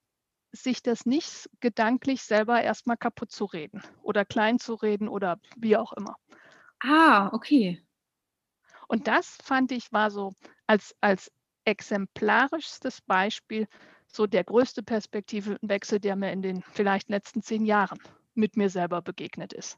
sich 0.54 0.82
das 0.82 1.06
nicht 1.06 1.50
gedanklich 1.60 2.24
selber 2.24 2.62
erstmal 2.62 2.98
kaputt 2.98 3.32
zu 3.32 3.46
reden 3.46 3.84
oder 4.02 4.26
klein 4.26 4.58
zu 4.60 4.74
reden 4.74 5.08
oder 5.10 5.40
wie 5.58 5.78
auch 5.78 5.94
immer. 5.94 6.16
Ah, 6.80 7.30
okay. 7.34 7.84
Und 8.88 9.08
das 9.08 9.38
fand 9.44 9.72
ich 9.72 9.92
war 9.92 10.10
so 10.10 10.34
als, 10.66 10.96
als 11.02 11.32
exemplarischstes 11.66 13.02
Beispiel 13.02 13.68
so 14.08 14.26
der 14.26 14.46
größte 14.46 14.84
Perspektivenwechsel, 14.84 16.00
der 16.00 16.16
mir 16.16 16.32
in 16.32 16.42
den 16.42 16.64
vielleicht 16.64 17.10
letzten 17.10 17.42
zehn 17.42 17.66
Jahren 17.66 18.00
mit 18.34 18.56
mir 18.56 18.70
selber 18.70 19.02
begegnet 19.02 19.52
ist. 19.52 19.78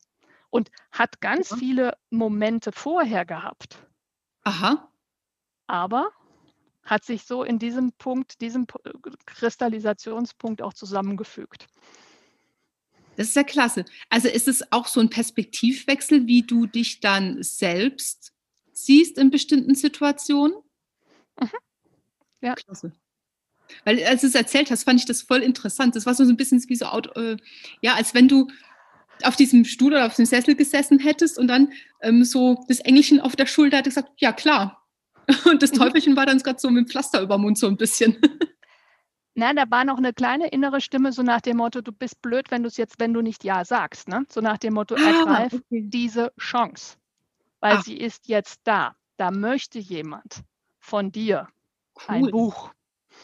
Und 0.52 0.70
hat 0.92 1.20
ganz 1.20 1.50
ja. 1.50 1.58
viele 1.58 1.98
Momente 2.12 2.72
vorher 2.72 3.26
gehabt. 3.26 3.84
Aha. 4.44 4.92
Aber 5.66 6.12
hat 6.90 7.06
sich 7.06 7.24
so 7.24 7.44
in 7.44 7.60
diesem 7.60 7.92
Punkt, 7.94 8.42
diesem 8.42 8.66
Kristallisationspunkt 9.26 10.62
auch 10.62 10.74
zusammengefügt. 10.74 11.68
Das 13.16 13.28
ist 13.28 13.36
ja 13.36 13.44
klasse. 13.44 13.86
Also 14.10 14.30
ist 14.30 14.48
es 14.48 14.72
auch 14.72 14.88
so 14.88 15.00
ein 15.02 15.10
Perspektivwechsel, 15.10 16.26
wie 16.26 16.44
du 16.44 16.66
dich 16.66 17.02
dann 17.02 17.44
selbst 17.44 18.34
siehst 18.72 19.18
in 19.18 19.30
bestimmten 19.30 19.76
Situationen? 19.76 20.56
Mhm. 21.40 21.50
Ja. 22.42 22.56
Klasse. 22.56 22.94
Weil 23.84 24.04
als 24.04 24.22
du 24.22 24.28
es 24.28 24.36
erzählt 24.36 24.72
hast, 24.72 24.84
fand 24.84 25.00
ich 25.00 25.06
das 25.06 25.22
voll 25.22 25.42
interessant. 25.42 25.96
Das 25.96 26.06
war 26.06 26.16
so 26.16 26.24
ein 26.24 26.38
bisschen 26.38 26.64
wie 26.68 26.76
so, 26.76 26.86
äh, 26.86 27.38
ja, 27.82 27.96
als 27.96 28.14
wenn 28.14 28.28
du 28.28 28.48
auf 29.24 29.36
diesem 29.36 29.66
Stuhl 29.66 29.92
oder 29.92 30.06
auf 30.06 30.16
dem 30.16 30.26
Sessel 30.26 30.56
gesessen 30.56 31.00
hättest 31.00 31.38
und 31.38 31.48
dann 31.48 31.74
ähm, 32.02 32.24
so 32.24 32.64
das 32.68 32.80
Engelchen 32.80 33.20
auf 33.20 33.36
der 33.36 33.46
Schulter 33.46 33.78
hat 33.78 33.86
gesagt, 33.86 34.12
ja 34.18 34.32
klar. 34.32 34.79
Und 35.46 35.62
das 35.62 35.72
mhm. 35.72 35.78
Teufelchen 35.78 36.16
war 36.16 36.26
dann 36.26 36.40
gerade 36.40 36.60
so 36.60 36.70
mit 36.70 36.86
dem 36.86 36.90
Pflaster 36.90 37.22
über 37.22 37.38
Mund 37.38 37.58
so 37.58 37.68
ein 37.68 37.78
bisschen. 37.78 38.18
Na, 39.36 39.54
da 39.54 39.64
war 39.70 39.86
noch 39.86 39.98
eine 39.98 40.14
kleine 40.14 40.50
innere 40.50 40.82
Stimme, 40.82 41.14
so 41.14 41.22
nach 41.22 41.40
dem 41.40 41.58
Motto, 41.58 41.82
du 41.82 41.92
bist 41.92 42.22
blöd, 42.22 42.52
wenn 42.52 42.64
du 42.64 42.68
es 42.68 42.78
jetzt, 42.78 43.00
wenn 43.00 43.14
du 43.14 43.22
nicht 43.22 43.44
Ja 43.44 43.64
sagst. 43.64 44.08
Ne? 44.08 44.26
So 44.30 44.42
nach 44.42 44.58
dem 44.58 44.74
Motto, 44.74 44.96
ah, 44.96 45.02
ergreif 45.02 45.54
okay. 45.54 45.84
diese 45.86 46.34
Chance. 46.40 46.98
Weil 47.60 47.78
ah. 47.78 47.82
sie 47.82 47.98
ist 47.98 48.28
jetzt 48.28 48.62
da. 48.64 48.96
Da 49.18 49.32
möchte 49.32 49.80
jemand 49.80 50.44
von 50.80 51.12
dir 51.12 51.48
cool. 51.96 52.04
ein 52.08 52.32
Buch 52.32 52.72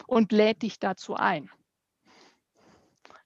und 0.08 0.32
lädt 0.32 0.62
dich 0.62 0.80
dazu 0.80 1.16
ein. 1.16 1.50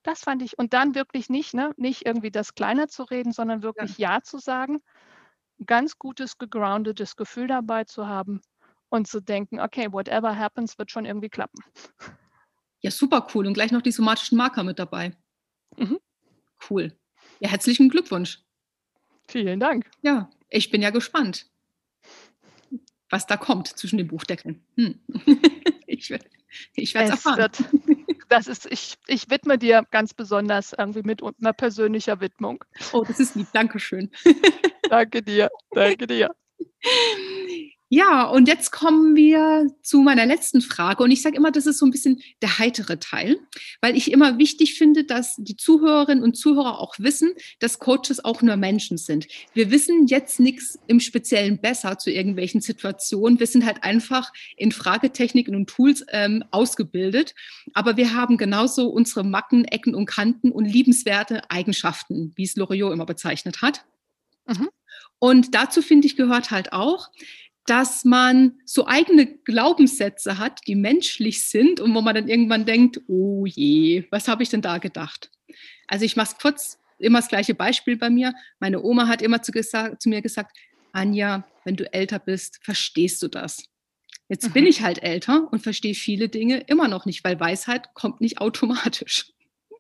Das 0.04 0.22
fand 0.22 0.42
ich, 0.42 0.58
und 0.58 0.74
dann 0.74 0.96
wirklich 0.96 1.30
nicht, 1.30 1.54
ne, 1.54 1.74
nicht 1.78 2.06
irgendwie 2.06 2.32
das 2.32 2.56
kleiner 2.56 2.88
zu 2.88 3.04
reden, 3.04 3.34
sondern 3.34 3.62
wirklich 3.62 3.98
Ja, 3.98 4.14
ja 4.14 4.22
zu 4.22 4.38
sagen, 4.40 4.82
ganz 5.66 6.00
gutes, 6.00 6.38
gegroundetes 6.38 7.16
Gefühl 7.18 7.48
dabei 7.48 7.84
zu 7.84 8.08
haben 8.08 8.42
und 8.90 9.08
zu 9.08 9.22
denken, 9.22 9.60
okay, 9.60 9.92
whatever 9.92 10.38
happens, 10.38 10.78
wird 10.78 10.92
schon 10.92 11.06
irgendwie 11.06 11.30
klappen. 11.30 11.64
Ja, 12.82 12.92
super 12.92 13.28
cool. 13.34 13.46
Und 13.48 13.54
gleich 13.54 13.72
noch 13.72 13.82
die 13.82 13.92
somatischen 13.92 14.38
Marker 14.38 14.64
mit 14.64 14.80
dabei. 14.80 15.12
Mhm. 15.78 16.00
Cool. 16.70 16.98
Ja, 17.40 17.50
herzlichen 17.50 17.90
Glückwunsch. 17.90 18.42
Vielen 19.28 19.60
Dank. 19.60 19.90
Ja, 20.02 20.30
ich 20.50 20.72
bin 20.72 20.82
ja 20.82 20.90
gespannt, 20.90 21.46
was 23.10 23.28
da 23.28 23.38
kommt 23.38 23.68
zwischen 23.68 23.98
den 23.98 24.08
Buchdeckeln. 24.08 24.64
Hm. 24.76 25.00
ich 25.88 26.14
ich 26.74 26.94
werde 26.94 27.06
es 27.06 27.12
erfahren. 27.12 27.38
Wird, 27.38 27.64
das 28.30 28.48
ist, 28.48 28.66
ich, 28.72 28.96
ich 29.08 29.30
widme 29.30 29.58
dir 29.58 29.86
ganz 29.92 30.14
besonders 30.14 30.74
irgendwie 30.74 31.04
mit 31.04 31.22
einer 31.24 31.54
persönlicher 31.54 32.20
Widmung. 32.22 32.64
Oh, 32.92 33.04
das 33.04 33.20
ist 33.20 33.36
lieb. 33.36 33.48
Dankeschön. 33.54 34.12
danke 34.90 35.22
dir. 35.22 35.50
Danke 35.72 36.08
dir. 36.08 36.36
Ja, 37.92 38.26
und 38.26 38.48
jetzt 38.48 38.72
kommen 38.72 39.16
wir 39.16 39.68
zu 39.82 40.02
meiner 40.02 40.28
letzten 40.28 40.62
Frage. 40.62 41.04
Und 41.04 41.10
ich 41.10 41.24
sage 41.24 41.36
immer, 41.36 41.52
das 41.52 41.66
ist 41.66 41.80
so 41.80 41.88
ein 41.88 41.92
bisschen 41.92 42.22
der 42.40 42.60
heitere 42.60 43.00
Teil, 43.00 43.40
weil 43.82 43.98
ich 43.98 44.12
immer 44.12 44.38
wichtig 44.38 44.76
finde, 44.76 45.06
dass 45.06 45.36
die 45.40 45.58
Zuhörerinnen 45.58 46.24
und 46.24 46.36
Zuhörer 46.38 46.78
auch 46.78 46.94
wissen, 47.00 47.34
dass 47.60 47.80
Coaches 47.80 48.24
auch 48.24 48.44
nur 48.44 48.58
Menschen 48.58 49.00
sind. 49.00 49.28
Wir 49.54 49.72
wissen 49.72 50.06
jetzt 50.06 50.40
nichts 50.40 50.78
im 50.86 51.00
Speziellen 51.00 51.60
besser 51.60 51.98
zu 51.98 52.12
irgendwelchen 52.12 52.62
Situationen. 52.62 53.40
Wir 53.40 53.48
sind 53.48 53.66
halt 53.66 53.84
einfach 53.84 54.32
in 54.56 54.72
Fragetechniken 54.72 55.56
und 55.56 55.68
Tools 55.68 56.06
ähm, 56.12 56.44
ausgebildet. 56.52 57.34
Aber 57.74 57.98
wir 57.98 58.14
haben 58.14 58.38
genauso 58.38 58.88
unsere 58.90 59.24
Macken, 59.24 59.66
Ecken 59.66 59.96
und 59.96 60.06
Kanten 60.06 60.52
und 60.52 60.66
liebenswerte 60.66 61.50
Eigenschaften, 61.50 62.34
wie 62.36 62.44
es 62.44 62.56
Loriot 62.56 62.94
immer 62.94 63.08
bezeichnet 63.08 63.64
hat. 63.64 63.84
Mhm. 64.46 64.70
Und 65.18 65.56
dazu 65.56 65.82
finde 65.82 66.08
ich 66.08 66.16
gehört 66.16 66.52
halt 66.52 66.72
auch, 66.72 67.10
dass 67.66 68.04
man 68.04 68.60
so 68.66 68.88
eigene 68.88 69.28
Glaubenssätze 69.28 70.38
hat, 70.38 70.62
die 70.68 70.76
menschlich 70.76 71.48
sind 71.48 71.80
und 71.80 71.94
wo 71.94 72.02
man 72.02 72.16
dann 72.16 72.28
irgendwann 72.28 72.66
denkt, 72.66 73.00
oh 73.08 73.46
je, 73.46 74.06
was 74.12 74.28
habe 74.28 74.44
ich 74.44 74.50
denn 74.50 74.62
da 74.62 74.80
gedacht? 74.80 75.30
Also 75.88 76.06
ich 76.06 76.16
mache 76.16 76.32
es 76.32 76.38
kurz, 76.42 76.80
immer 77.00 77.20
das 77.20 77.30
gleiche 77.30 77.56
Beispiel 77.56 77.98
bei 77.98 78.10
mir. 78.10 78.34
Meine 78.60 78.82
Oma 78.82 79.08
hat 79.08 79.22
immer 79.22 79.42
zu, 79.42 79.52
zu, 79.52 80.10
mir 80.10 80.22
gesagt, 80.22 80.58
Anja, 80.92 81.48
wenn 81.64 81.76
du 81.76 81.92
älter 81.94 82.20
bist, 82.20 82.60
verstehst 82.64 83.22
du 83.22 83.28
das. 83.28 83.64
Jetzt 84.28 84.50
mhm. 84.50 84.54
bin 84.54 84.68
ich 84.68 84.82
halt 84.82 85.02
älter 85.02 85.48
und 85.52 85.62
verstehe 85.62 85.96
viele 85.96 86.30
Dinge 86.30 86.60
immer 86.62 86.88
noch 86.88 87.06
nicht, 87.06 87.24
weil 87.24 87.40
Weisheit 87.40 87.94
kommt 87.94 88.22
nicht 88.22 88.38
automatisch. 88.42 89.32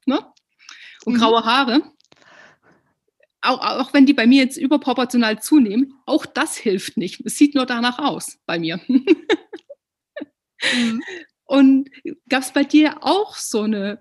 Ne? 0.06 0.26
Und 1.06 1.14
mhm. 1.14 1.18
graue 1.18 1.46
Haare, 1.46 1.82
auch, 3.42 3.60
auch 3.60 3.94
wenn 3.94 4.06
die 4.06 4.14
bei 4.14 4.28
mir 4.28 4.44
jetzt 4.44 4.58
überproportional 4.58 5.42
zunehmen, 5.42 5.94
auch 6.06 6.26
das 6.26 6.58
hilft 6.58 6.98
nicht. 6.98 7.22
Es 7.26 7.38
sieht 7.38 7.56
nur 7.56 7.66
danach 7.66 8.00
aus 8.00 8.38
bei 8.46 8.60
mir. 8.60 8.80
mhm. 8.88 9.08
Und 11.46 11.90
gab 12.30 12.44
es 12.44 12.54
bei 12.54 12.64
dir 12.64 12.98
auch 13.02 13.36
so 13.36 13.62
eine 13.62 14.00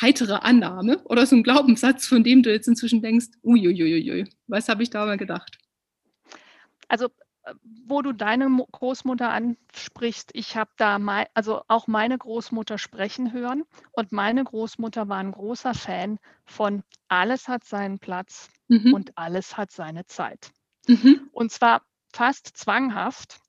heitere 0.00 0.36
Annahme 0.36 1.02
oder 1.04 1.26
so 1.26 1.36
einen 1.36 1.42
Glaubenssatz, 1.42 2.06
von 2.06 2.24
dem 2.24 2.42
du 2.42 2.50
jetzt 2.50 2.68
inzwischen 2.68 3.02
denkst, 3.02 3.26
uiuiuiui, 3.42 4.26
was 4.46 4.68
habe 4.70 4.82
ich 4.82 4.88
da 4.88 5.04
mal 5.04 5.18
gedacht? 5.18 5.58
Also 6.88 7.08
wo 7.62 8.02
du 8.02 8.12
deine 8.12 8.48
Großmutter 8.72 9.30
ansprichst, 9.30 10.30
ich 10.34 10.56
habe 10.56 10.70
da 10.76 10.98
mal, 10.98 11.26
also 11.34 11.62
auch 11.68 11.86
meine 11.86 12.18
Großmutter 12.18 12.78
sprechen 12.78 13.32
hören 13.32 13.64
und 13.92 14.12
meine 14.12 14.42
Großmutter 14.44 15.08
war 15.08 15.18
ein 15.18 15.32
großer 15.32 15.74
Fan 15.74 16.18
von 16.44 16.82
alles 17.08 17.48
hat 17.48 17.64
seinen 17.64 17.98
Platz 17.98 18.48
mhm. 18.68 18.92
und 18.92 19.16
alles 19.16 19.56
hat 19.56 19.70
seine 19.70 20.06
Zeit. 20.06 20.50
Mhm. 20.88 21.28
Und 21.32 21.52
zwar 21.52 21.82
fast 22.12 22.56
zwanghaft. 22.56 23.40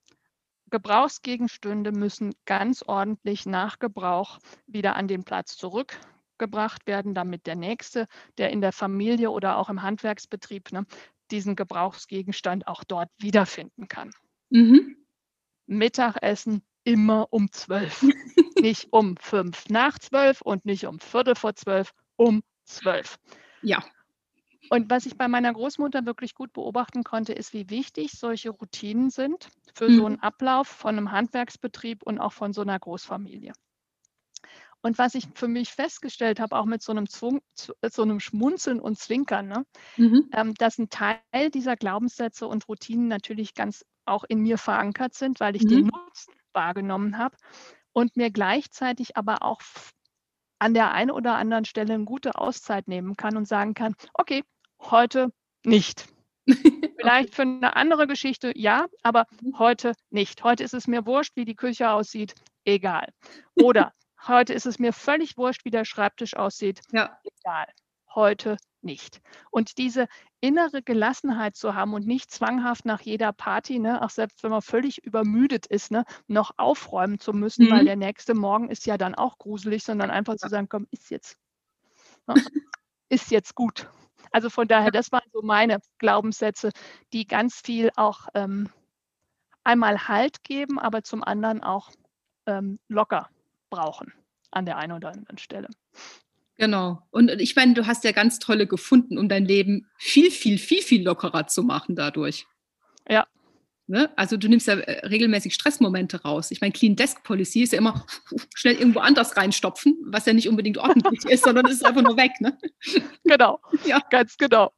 Gebrauchsgegenstände 0.70 1.92
müssen 1.92 2.36
ganz 2.46 2.84
ordentlich 2.86 3.46
nach 3.46 3.80
Gebrauch 3.80 4.40
wieder 4.68 4.98
an 4.98 5.08
den 5.08 5.24
Platz 5.24 5.56
zurückgebracht 5.56 6.86
werden, 6.88 7.14
damit 7.14 7.48
der 7.48 7.56
nächste, 7.56 8.08
der 8.38 8.50
in 8.52 8.60
der 8.60 8.74
Familie 8.74 9.32
oder 9.32 9.58
auch 9.58 9.70
im 9.70 9.82
Handwerksbetrieb 9.82 10.74
ne, 10.74 10.86
diesen 11.32 11.56
Gebrauchsgegenstand 11.56 12.68
auch 12.68 12.84
dort 12.84 13.10
wiederfinden 13.20 13.88
kann. 13.88 14.12
Mhm. 14.50 14.96
Mittagessen 15.66 16.64
immer 16.84 17.28
um 17.32 17.52
zwölf, 17.52 18.02
nicht 18.62 18.88
um 18.92 19.18
fünf 19.18 19.70
nach 19.70 20.00
zwölf 20.00 20.42
und 20.42 20.66
nicht 20.66 20.86
um 20.86 21.00
Viertel 21.00 21.36
vor 21.36 21.56
zwölf, 21.56 21.94
um 22.16 22.44
zwölf. 22.64 23.18
Ja. 23.62 23.84
Und 24.70 24.90
was 24.90 25.06
ich 25.06 25.18
bei 25.18 25.28
meiner 25.28 25.54
Großmutter 25.54 26.06
wirklich 26.06 26.34
gut 26.34 26.52
beobachten 26.54 27.04
konnte, 27.04 27.34
ist, 27.34 27.54
wie 27.54 27.70
wichtig 27.70 28.12
solche 28.14 28.50
Routinen 28.50 29.10
sind 29.10 29.50
für 29.74 29.90
mhm. 29.90 29.96
so 29.96 30.06
einen 30.06 30.20
Ablauf 30.20 30.68
von 30.68 30.98
einem 30.98 31.12
Handwerksbetrieb 31.12 32.04
und 32.04 32.20
auch 32.20 32.34
von 32.34 32.54
so 32.54 32.62
einer 32.62 32.78
Großfamilie. 32.78 33.54
Und 34.88 34.98
was 34.98 35.16
ich 35.16 35.28
für 35.36 35.50
mich 35.50 35.74
festgestellt 35.74 36.40
habe, 36.40 36.56
auch 36.56 36.66
mit 36.66 36.82
so 36.82 36.94
einem, 36.94 37.10
Zwung, 37.10 37.42
so 37.58 38.02
einem 38.02 38.22
Schmunzeln 38.22 38.80
und 38.80 38.98
Zwinkern, 38.98 39.50
ne, 39.50 39.66
mhm. 39.98 40.30
ähm, 40.32 40.54
dass 40.54 40.78
ein 40.78 40.90
Teil 40.90 41.20
dieser 41.54 41.76
Glaubenssätze 41.76 42.48
und 42.48 42.70
Routinen 42.70 43.10
natürlich 43.10 43.54
ganz 43.54 43.84
auch 44.06 44.24
in 44.24 44.40
mir 44.40 44.58
verankert 44.58 45.14
sind, 45.14 45.42
weil 45.42 45.58
ich 45.58 45.66
mhm. 45.66 45.68
den 45.68 45.86
Nutzen 45.88 46.34
wahrgenommen 46.54 47.18
habe 47.18 47.36
und 47.92 48.16
mir 48.16 48.32
gleichzeitig 48.32 49.18
aber 49.18 49.42
auch 49.42 49.60
an 50.58 50.74
der 50.74 50.94
einen 50.94 51.12
oder 51.12 51.36
anderen 51.36 51.66
Stelle 51.66 51.96
eine 51.96 52.06
gute 52.06 52.36
Auszeit 52.36 52.88
nehmen 52.88 53.18
kann 53.18 53.36
und 53.36 53.46
sagen 53.46 53.74
kann, 53.74 53.94
okay, 54.14 54.42
heute 54.80 55.34
nicht. 55.66 56.08
Vielleicht 56.98 57.36
für 57.36 57.42
eine 57.42 57.76
andere 57.76 58.08
Geschichte 58.08 58.54
ja, 58.56 58.86
aber 59.04 59.26
mhm. 59.42 59.60
heute 59.60 59.92
nicht. 60.12 60.46
Heute 60.46 60.64
ist 60.64 60.74
es 60.74 60.88
mir 60.88 61.06
wurscht, 61.06 61.36
wie 61.36 61.44
die 61.44 61.56
Küche 61.56 61.90
aussieht, 61.90 62.36
egal. 62.64 63.10
Oder 63.56 63.92
Heute 64.26 64.54
ist 64.54 64.66
es 64.66 64.80
mir 64.80 64.94
völlig 64.94 65.38
wurscht, 65.38 65.66
wie 65.66 65.70
der 65.70 65.86
Schreibtisch 65.86 66.36
aussieht. 66.36 66.82
Ja. 66.92 67.20
Egal. 67.24 67.68
Heute 68.14 68.58
nicht. 68.82 69.22
Und 69.52 69.78
diese 69.78 70.08
innere 70.40 70.82
Gelassenheit 70.82 71.56
zu 71.56 71.76
haben 71.76 71.94
und 71.94 72.08
nicht 72.08 72.32
zwanghaft 72.32 72.86
nach 72.86 73.02
jeder 73.02 73.34
Party, 73.34 73.80
ne, 73.80 74.02
auch 74.02 74.10
selbst 74.10 74.44
wenn 74.44 74.52
man 74.52 74.62
völlig 74.62 75.04
übermüdet 75.04 75.68
ist, 75.68 75.92
ne, 75.92 76.04
noch 76.28 76.52
aufräumen 76.58 77.20
zu 77.20 77.34
müssen, 77.34 77.66
mhm. 77.66 77.72
weil 77.72 77.86
der 77.86 77.96
nächste 77.96 78.34
Morgen 78.34 78.70
ist 78.70 78.86
ja 78.86 78.98
dann 78.98 79.16
auch 79.16 79.38
gruselig, 79.38 79.84
sondern 79.84 80.10
einfach 80.10 80.34
ja. 80.34 80.38
zu 80.38 80.50
sagen, 80.50 80.68
komm, 80.70 80.88
ist 80.92 81.12
jetzt, 81.12 81.38
ne, 82.28 82.36
ist 83.10 83.30
jetzt 83.30 83.56
gut. 83.56 83.90
Also 84.32 84.50
von 84.50 84.68
daher, 84.68 84.92
das 84.92 85.12
waren 85.12 85.30
so 85.32 85.42
meine 85.42 85.80
Glaubenssätze, 86.00 86.72
die 87.14 87.26
ganz 87.26 87.62
viel 87.62 87.92
auch 87.96 88.28
ähm, 88.34 88.70
einmal 89.64 90.08
Halt 90.08 90.44
geben, 90.44 90.80
aber 90.80 91.04
zum 91.04 91.24
anderen 91.24 91.64
auch 91.64 91.92
ähm, 92.46 92.80
locker 92.88 93.30
brauchen 93.70 94.14
an 94.52 94.66
der 94.66 94.78
einen 94.78 94.94
oder 94.94 95.10
anderen 95.10 95.38
Stelle. 95.38 95.68
Genau. 96.58 97.04
Und 97.12 97.30
ich 97.40 97.56
meine, 97.56 97.74
du 97.74 97.86
hast 97.86 98.04
ja 98.04 98.12
ganz 98.12 98.40
tolle 98.40 98.66
gefunden, 98.66 99.18
um 99.18 99.30
dein 99.30 99.46
Leben 99.46 99.88
viel, 99.98 100.32
viel, 100.32 100.58
viel, 100.58 100.82
viel 100.82 101.04
lockerer 101.04 101.48
zu 101.48 101.64
machen 101.64 101.96
dadurch. 101.96 102.48
Ja. 103.08 103.28
Ne? 103.86 104.12
Also 104.18 104.36
du 104.36 104.50
nimmst 104.50 104.68
ja 104.68 104.74
äh, 104.76 105.06
regelmäßig 105.06 105.54
Stressmomente 105.54 106.24
raus. 106.24 106.52
Ich 106.52 106.60
meine, 106.60 106.74
Clean 106.74 106.96
Desk 106.96 107.24
Policy 107.24 107.62
ist 107.62 107.72
ja 107.72 107.78
immer 107.78 108.06
schnell 108.56 108.76
irgendwo 108.76 109.00
anders 109.00 109.38
reinstopfen, 109.38 109.98
was 110.04 110.26
ja 110.26 110.34
nicht 110.34 110.50
unbedingt 110.50 110.78
ordentlich 110.78 111.24
ist, 111.26 111.44
sondern 111.44 111.68
es 111.68 111.74
ist 111.74 111.86
einfach 111.86 112.02
nur 112.02 112.18
weg. 112.18 112.34
Ne? 112.40 112.58
Genau. 113.24 113.60
Ja. 113.86 114.02
Ganz 114.10 114.38
genau. 114.38 114.74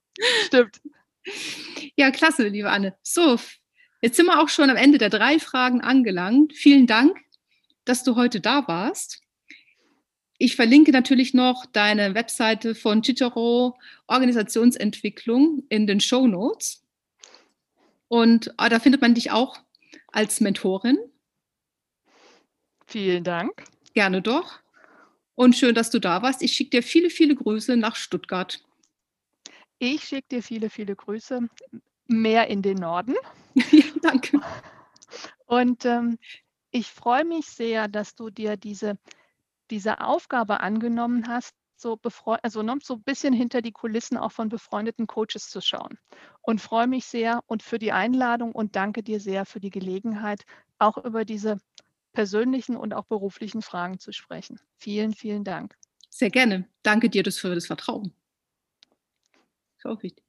Stimmt. 0.45 0.81
Ja, 1.95 2.11
klasse, 2.11 2.47
liebe 2.47 2.69
Anne. 2.69 2.95
So, 3.01 3.39
jetzt 4.01 4.17
sind 4.17 4.25
wir 4.25 4.41
auch 4.41 4.49
schon 4.49 4.69
am 4.69 4.75
Ende 4.75 4.97
der 4.97 5.09
drei 5.09 5.39
Fragen 5.39 5.81
angelangt. 5.81 6.53
Vielen 6.53 6.87
Dank, 6.87 7.17
dass 7.89 8.03
du 8.03 8.15
heute 8.15 8.39
da 8.39 8.67
warst. 8.67 9.21
Ich 10.37 10.55
verlinke 10.55 10.91
natürlich 10.91 11.33
noch 11.33 11.65
deine 11.65 12.13
Webseite 12.13 12.75
von 12.75 13.03
Cicero 13.03 13.77
Organisationsentwicklung 14.07 15.63
in 15.69 15.87
den 15.87 15.99
Show 15.99 16.27
Notes. 16.27 16.85
Und 18.07 18.53
ah, 18.57 18.69
da 18.69 18.79
findet 18.79 19.01
man 19.01 19.15
dich 19.15 19.31
auch 19.31 19.59
als 20.11 20.39
Mentorin. 20.39 20.97
Vielen 22.85 23.23
Dank. 23.23 23.63
Gerne 23.93 24.21
doch. 24.21 24.59
Und 25.33 25.55
schön, 25.55 25.73
dass 25.73 25.89
du 25.89 25.99
da 25.99 26.21
warst. 26.21 26.43
Ich 26.43 26.53
schicke 26.53 26.69
dir 26.69 26.83
viele, 26.83 27.09
viele 27.09 27.35
Grüße 27.35 27.75
nach 27.75 27.95
Stuttgart. 27.95 28.63
Ich 29.79 30.03
schicke 30.03 30.27
dir 30.29 30.43
viele, 30.43 30.69
viele 30.69 30.95
Grüße. 30.95 31.49
Mehr 32.07 32.47
in 32.47 32.61
den 32.61 32.77
Norden. 32.77 33.15
ja, 33.71 33.85
danke. 34.01 34.41
Und 35.47 35.85
ähm, 35.85 36.19
ich 36.71 36.87
freue 36.87 37.25
mich 37.25 37.47
sehr, 37.47 37.87
dass 37.87 38.15
du 38.15 38.29
dir 38.29 38.57
diese 38.57 38.97
diese 39.69 40.01
Aufgabe 40.01 40.61
angenommen 40.61 41.27
hast, 41.27 41.53
so, 41.75 41.97
also 42.43 42.61
ne, 42.61 42.77
so 42.81 42.95
ein 42.95 43.03
bisschen 43.03 43.33
hinter 43.33 43.61
die 43.61 43.71
Kulissen 43.71 44.17
auch 44.17 44.31
von 44.31 44.49
befreundeten 44.49 45.07
Coaches 45.07 45.49
zu 45.49 45.61
schauen. 45.61 45.97
Und 46.41 46.59
freue 46.59 46.87
mich 46.87 47.05
sehr 47.05 47.41
und 47.47 47.63
für 47.63 47.79
die 47.79 47.91
Einladung 47.91 48.51
und 48.51 48.75
danke 48.75 49.03
dir 49.03 49.19
sehr 49.19 49.45
für 49.45 49.59
die 49.59 49.69
Gelegenheit, 49.69 50.43
auch 50.77 50.97
über 50.97 51.23
diese 51.23 51.57
persönlichen 52.11 52.75
und 52.75 52.93
auch 52.93 53.05
beruflichen 53.05 53.61
Fragen 53.61 53.99
zu 53.99 54.11
sprechen. 54.11 54.59
Vielen, 54.77 55.13
vielen 55.13 55.43
Dank. 55.43 55.75
Sehr 56.09 56.29
gerne. 56.29 56.67
Danke 56.83 57.09
dir 57.09 57.23
für 57.31 57.53
das 57.55 57.67
Vertrauen. 57.67 58.13
Wichtig. 59.83 60.23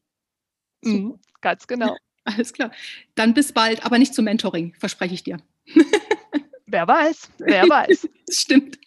Mhm, 0.82 1.18
ganz 1.40 1.66
genau. 1.66 1.96
Alles 2.24 2.52
klar. 2.52 2.70
Dann 3.16 3.34
bis 3.34 3.52
bald, 3.52 3.84
aber 3.84 3.98
nicht 3.98 4.14
zum 4.14 4.26
Mentoring, 4.26 4.74
verspreche 4.78 5.14
ich 5.14 5.24
dir. 5.24 5.38
Wer 6.72 6.86
weiß, 6.86 7.28
wer 7.38 7.68
weiß. 7.68 8.08
Stimmt. 8.30 8.78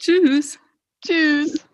Tschüss. 0.00 0.58
Tschüss. 1.04 1.64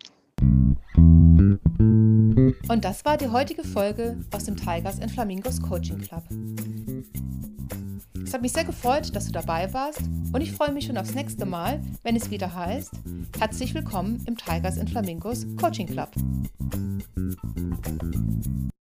Und 2.69 2.85
das 2.85 3.03
war 3.03 3.17
die 3.17 3.27
heutige 3.27 3.63
Folge 3.63 4.19
aus 4.31 4.43
dem 4.43 4.55
Tigers 4.55 5.01
and 5.01 5.11
Flamingos 5.11 5.59
Coaching 5.59 5.97
Club. 5.97 6.23
Es 8.23 8.33
hat 8.33 8.43
mich 8.43 8.53
sehr 8.53 8.65
gefreut, 8.65 9.15
dass 9.15 9.25
du 9.25 9.31
dabei 9.31 9.73
warst 9.73 10.01
und 10.31 10.41
ich 10.41 10.51
freue 10.51 10.71
mich 10.71 10.85
schon 10.85 10.97
aufs 10.97 11.15
nächste 11.15 11.47
Mal, 11.47 11.81
wenn 12.03 12.15
es 12.15 12.29
wieder 12.29 12.53
heißt, 12.53 12.91
herzlich 13.39 13.73
willkommen 13.73 14.23
im 14.27 14.37
Tigers 14.37 14.77
and 14.77 14.91
Flamingos 14.91 15.47
Coaching 15.59 15.87
Club. 15.87 16.11